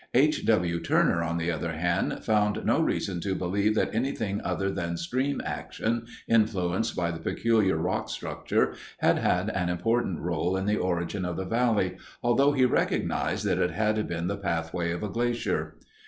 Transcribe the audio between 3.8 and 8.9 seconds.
anything other than stream action, influenced by the peculiar rock structure,